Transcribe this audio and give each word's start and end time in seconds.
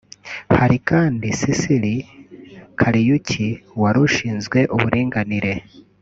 Hari 0.57 0.77
kandi 0.89 1.27
Sicily 1.39 1.95
Kariuki 2.79 3.47
wari 3.81 3.99
ushinzwe 4.07 4.59
uburinganire 4.75 5.53